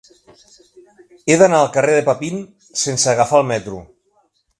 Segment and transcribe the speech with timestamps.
[1.27, 2.39] He d'anar al carrer de Papin
[2.85, 3.83] sense agafar el metro.